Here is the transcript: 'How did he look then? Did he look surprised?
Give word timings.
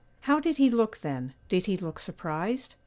'How 0.21 0.39
did 0.39 0.57
he 0.57 0.71
look 0.71 0.97
then? 0.97 1.35
Did 1.47 1.67
he 1.67 1.77
look 1.77 1.99
surprised? 1.99 2.73